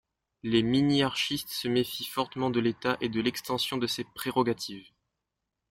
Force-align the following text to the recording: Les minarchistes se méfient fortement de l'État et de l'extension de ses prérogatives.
Les 0.41 0.63
minarchistes 0.63 1.51
se 1.51 1.67
méfient 1.67 2.05
fortement 2.07 2.49
de 2.49 2.59
l'État 2.59 2.97
et 3.01 3.07
de 3.07 3.21
l'extension 3.21 3.77
de 3.77 3.85
ses 3.85 4.03
prérogatives. 4.03 4.89